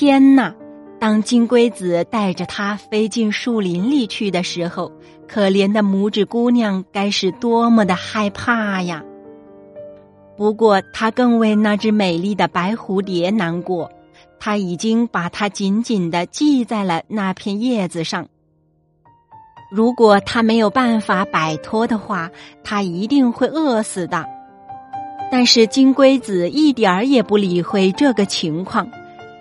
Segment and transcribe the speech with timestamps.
[0.00, 0.54] 天哪！
[1.00, 4.92] 当金龟子带着它飞进树林里去的时候，
[5.26, 9.02] 可怜的拇指姑娘该是多么的害怕呀！
[10.36, 13.90] 不过，她更为那只美丽的白蝴蝶难过，
[14.38, 18.28] 她已经把它紧紧的系在了那片叶子上。
[19.68, 22.30] 如果它没有办法摆脱的话，
[22.62, 24.24] 它一定会饿死的。
[25.28, 28.88] 但是金龟子一点儿也不理会这个情况。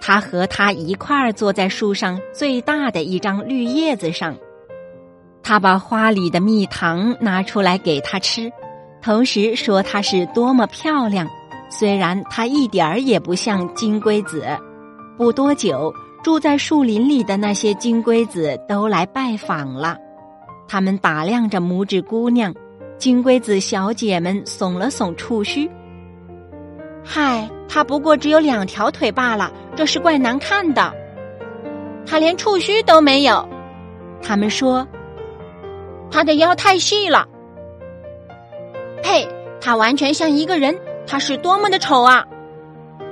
[0.00, 4.36] 他和他一块儿坐在树上最大的一张绿叶子上，
[5.42, 8.50] 他把花里的蜜糖拿出来给他吃，
[9.02, 11.28] 同时说她是多么漂亮。
[11.70, 14.46] 虽然她一点儿也不像金龟子。
[15.16, 19.96] 不多久，住在树林里的那些金龟子都来拜访了，
[20.68, 22.54] 他们打量着拇指姑娘。
[22.98, 25.70] 金龟子小姐们耸了耸触须。
[27.04, 30.92] 嗨，她不过只有两条腿罢了，这是怪难看的。
[32.04, 33.48] 她连触须都没有。
[34.20, 34.84] 他们说，
[36.10, 37.24] 她的腰太细了。
[39.04, 39.24] 呸！
[39.60, 40.76] 她完全像一个人，
[41.06, 42.26] 她是多么的丑啊！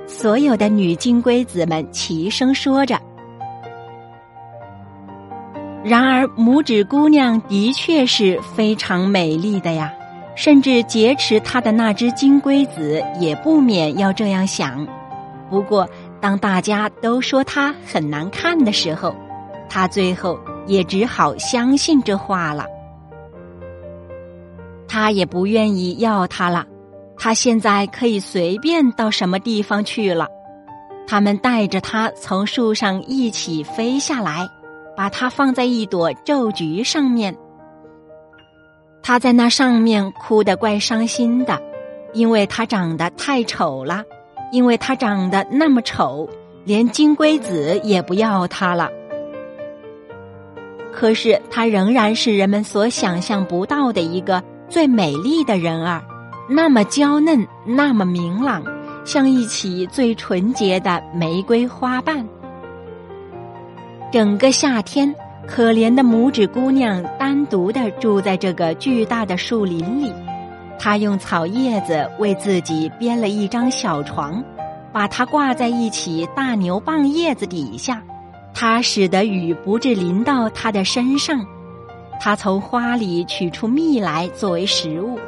[0.08, 2.98] 所有的女金龟子们齐声说着。
[5.84, 9.92] 然而，拇指姑娘的确是非常美丽的呀。
[10.34, 14.84] 甚至劫持他的那只金龟子也不免要这样想。
[15.48, 15.88] 不过，
[16.20, 19.14] 当大家都说他很难看的时候，
[19.68, 22.66] 他最后也只好相信这话了。
[24.88, 26.64] 他也不愿意要它了。
[27.18, 30.28] 他现在可以随便到什么地方去了。
[31.06, 34.48] 他们带着它从树上一起飞下来，
[34.96, 37.36] 把它放在一朵皱菊上面。
[39.02, 41.62] 他在那上面哭得怪伤心的，
[42.12, 44.02] 因为他长得太丑了，
[44.52, 46.28] 因为他长得那么丑，
[46.64, 48.90] 连金龟子也不要他了。
[50.92, 56.02] 可是他仍然是人们所想象不到的一个最美丽的人儿，
[56.48, 58.64] 那么娇嫩，那么明朗，
[59.04, 62.26] 像一起最纯洁的玫瑰花瓣。
[64.12, 65.14] 整个夏天。
[65.48, 70.12] 可怜的拇指姑娘单独的住在这个巨大的树林里，
[70.86, 74.40] 他用草叶子为自己编了一张小床，
[74.92, 78.00] 把它挂在一起大牛蒡叶子底下，
[78.54, 81.44] 它使得雨不至淋到她的身上。
[82.20, 85.18] 他从花里取出蜜来作为食物，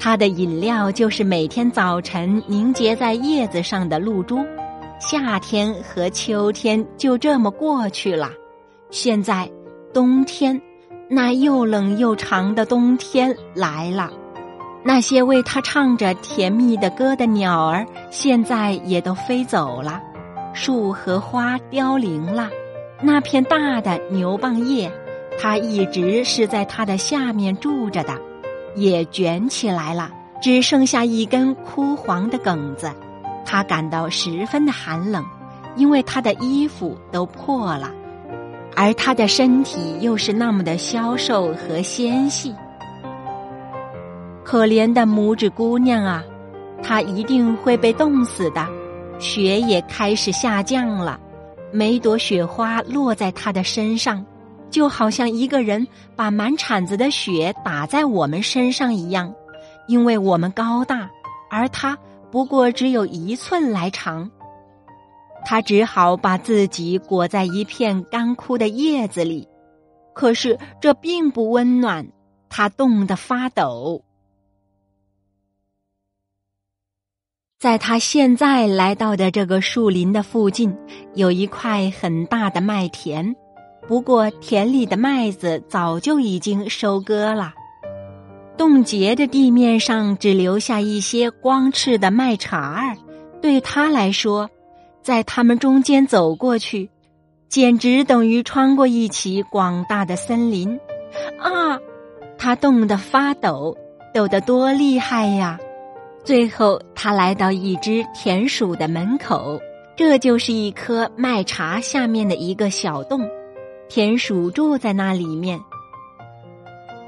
[0.00, 4.44] 他的饮料就是每天早晨凝结在叶子上的露珠。
[4.98, 8.32] 夏天和秋天就这么过去了。
[8.90, 9.48] 现在，
[9.94, 10.60] 冬天，
[11.08, 14.10] 那又冷又长的冬天来了。
[14.86, 20.00] 那些为他唱着甜蜜的歌的鸟儿，现在也都飞走了。
[20.54, 22.48] 树和花凋零了。
[23.02, 24.90] 那片大的牛蒡叶，
[25.40, 28.14] 它一直是在它的下面住着的，
[28.76, 32.88] 也卷起来了，只剩下一根枯黄的梗子。
[33.44, 35.24] 他感到十分的寒冷，
[35.74, 37.90] 因为他的衣服都破了。
[38.76, 42.54] 而他的身体又是那么的消瘦和纤细，
[44.46, 46.24] 可怜的拇指姑娘啊，
[46.80, 48.64] 她一定会被冻死的。
[49.18, 51.18] 雪也开始下降了，
[51.72, 54.24] 每朵雪花落在她的身上，
[54.70, 55.84] 就好像一个人
[56.14, 59.34] 把满铲子的雪打在我们身上一样，
[59.88, 61.10] 因为我们高大，
[61.50, 61.98] 而她
[62.30, 64.30] 不过只有一寸来长。
[65.44, 69.48] 他只好把自己裹在一片干枯的叶子里，
[70.14, 72.06] 可是这并不温暖，
[72.48, 74.02] 他冻得发抖。
[77.66, 80.72] 在他现在来到的这个树林的附近，
[81.14, 83.34] 有一块很大的麦田，
[83.88, 87.52] 不过田里的麦子早就已经收割了，
[88.56, 92.96] 冻结的地面上只留下一些光赤的麦茬儿，
[93.42, 94.48] 对他来说。
[95.02, 96.88] 在他们中间走过去，
[97.48, 100.78] 简直等于穿过一起广大的森林。
[101.40, 101.76] 啊，
[102.38, 103.76] 他冻得发抖，
[104.14, 105.58] 抖得多厉害呀！
[106.26, 109.60] 最后，他来到一只田鼠的门口，
[109.96, 113.24] 这就是一棵麦茬下面的一个小洞，
[113.88, 115.60] 田鼠住在那里面，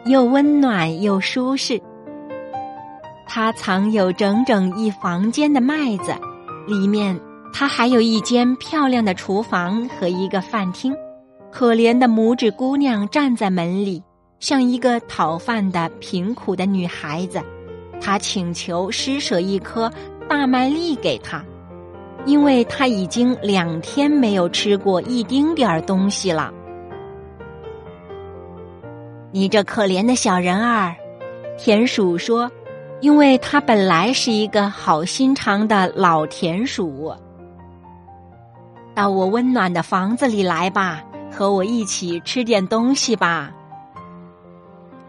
[0.05, 1.83] 又温暖又舒适。
[3.27, 6.15] 它藏有整整一房间的麦子，
[6.69, 7.19] 里面。
[7.53, 10.95] 他还有一间漂亮的厨房和一个饭厅。
[11.51, 14.01] 可怜的拇指姑娘站在门里，
[14.39, 17.43] 像一个讨饭的贫苦的女孩子。
[18.01, 19.91] 他请求施舍一颗
[20.29, 21.45] 大麦粒给他。
[22.27, 26.53] 因为他已经两天没有吃过一丁点儿东西了。
[29.31, 30.95] 你这可怜的小人儿，
[31.57, 32.51] 田鼠说
[33.01, 37.15] ：“因为他本来是一个好心肠的老田鼠。
[38.95, 43.53] 到我温暖的房子里来吧，和我一起吃点东西吧。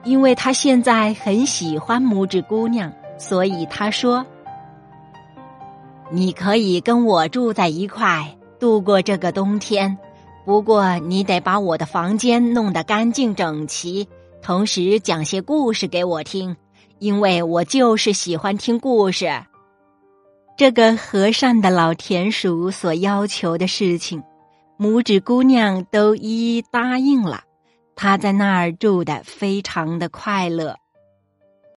[0.04, 4.26] 因为他现在很喜欢拇指姑娘，所以他说
[6.12, 9.98] ：‘你可以跟我住在一块，度过这个冬天。’”
[10.46, 14.08] 不过，你得把我的房间弄得干净整齐，
[14.42, 16.56] 同时讲些故事给我听，
[16.98, 19.30] 因为我就是喜欢听故事。
[20.58, 24.24] 这个和善的老田鼠所要求的事情，
[24.80, 27.44] 拇指姑娘都一一答应了。
[28.02, 30.78] 他在那儿住的非常的快乐。